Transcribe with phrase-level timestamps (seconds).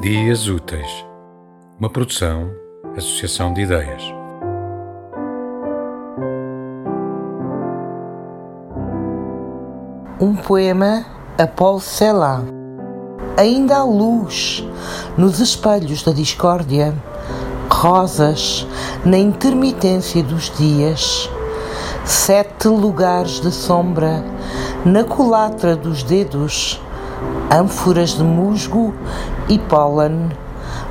[0.00, 1.04] Dias Úteis,
[1.78, 2.50] uma produção,
[2.96, 4.02] associação de ideias.
[10.18, 11.04] Um poema
[11.36, 12.46] a Paul Celan.
[13.36, 14.66] Ainda há luz
[15.18, 16.94] nos espelhos da discórdia,
[17.70, 18.66] rosas
[19.04, 21.28] na intermitência dos dias,
[22.06, 24.24] sete lugares de sombra
[24.82, 26.80] na culatra dos dedos,
[27.50, 28.94] ânforas de musgo
[29.48, 30.30] e pólen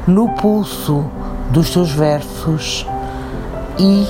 [0.07, 1.05] no pulso
[1.52, 2.85] dos teus versos
[3.77, 4.05] e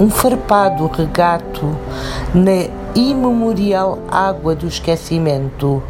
[0.00, 1.76] um farpado regato
[2.32, 5.82] na imemorial água do esquecimento,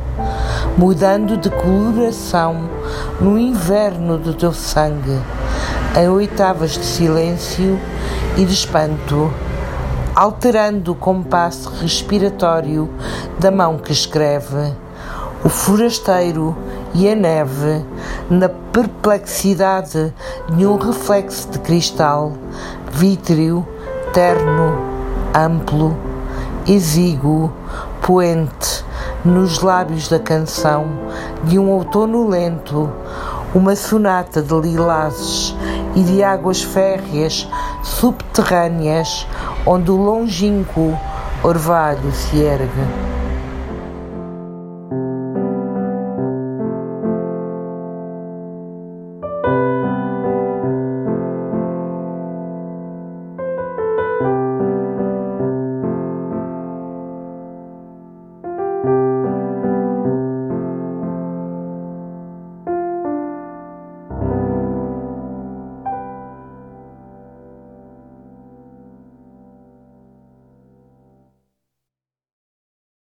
[0.76, 2.68] mudando de coloração
[3.20, 5.18] no inverno do teu sangue,
[5.96, 7.78] em oitavas de silêncio
[8.36, 9.30] e de espanto,
[10.14, 12.88] alterando o compasso respiratório
[13.38, 14.72] da mão que escreve,
[15.44, 16.56] o forasteiro
[16.94, 17.84] e a neve,
[18.28, 20.12] na perplexidade
[20.50, 22.32] de um reflexo de cristal,
[22.92, 23.66] vítreo,
[24.12, 24.76] terno,
[25.34, 25.96] amplo,
[26.66, 27.52] exíguo,
[28.02, 28.84] poente,
[29.24, 30.86] nos lábios da canção
[31.44, 32.90] de um outono lento,
[33.54, 35.54] uma sonata de lilazes
[35.94, 37.48] e de águas férreas
[37.82, 39.26] subterrâneas
[39.66, 40.98] onde o longínquo
[41.42, 43.17] orvalho se ergue.